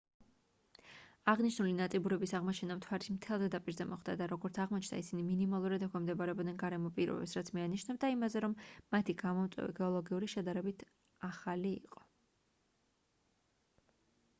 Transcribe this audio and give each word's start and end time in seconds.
აღნიშნული 1.33 1.73
ნაწიბურების 1.79 2.31
აღმოჩენა 2.39 2.77
მთვარის 2.79 3.09
მთელს 3.17 3.43
ზედაპირზე 3.43 3.87
მოხდა 3.91 4.15
და 4.21 4.27
როგორც 4.31 4.57
აღმოჩნდა 4.63 5.01
ისინი 5.03 5.25
მინიმალურად 5.27 5.85
ექვემდებარებოდნენ 5.89 6.57
გარემო 6.65 6.91
პირობებს 6.97 7.37
რაც 7.41 7.53
მიანიშნებდა 7.59 8.11
იმაზე 8.17 8.45
რომ 8.49 8.57
მათი 8.97 9.17
გამომწვევი 9.23 9.77
გეოლოგიური 9.83 10.31
შედარებით 10.37 10.85
ახალი 11.31 11.75
იყო 11.85 12.07